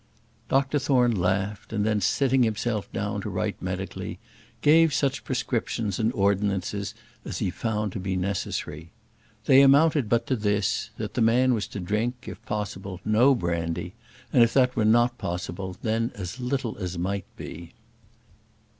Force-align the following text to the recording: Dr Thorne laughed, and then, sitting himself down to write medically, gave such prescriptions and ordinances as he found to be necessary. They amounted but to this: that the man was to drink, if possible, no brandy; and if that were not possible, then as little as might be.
Dr 0.49 0.79
Thorne 0.79 1.15
laughed, 1.15 1.71
and 1.71 1.85
then, 1.85 2.01
sitting 2.01 2.41
himself 2.41 2.91
down 2.91 3.21
to 3.21 3.29
write 3.29 3.61
medically, 3.61 4.17
gave 4.63 4.95
such 4.95 5.23
prescriptions 5.23 5.99
and 5.99 6.11
ordinances 6.13 6.95
as 7.23 7.37
he 7.37 7.51
found 7.51 7.91
to 7.91 7.99
be 7.99 8.15
necessary. 8.15 8.89
They 9.45 9.61
amounted 9.61 10.09
but 10.09 10.25
to 10.25 10.35
this: 10.35 10.89
that 10.97 11.13
the 11.13 11.21
man 11.21 11.53
was 11.53 11.67
to 11.67 11.79
drink, 11.79 12.25
if 12.27 12.43
possible, 12.47 12.99
no 13.05 13.35
brandy; 13.35 13.93
and 14.33 14.41
if 14.41 14.55
that 14.55 14.75
were 14.75 14.85
not 14.85 15.19
possible, 15.19 15.77
then 15.83 16.11
as 16.15 16.39
little 16.39 16.79
as 16.79 16.97
might 16.97 17.25
be. 17.37 17.73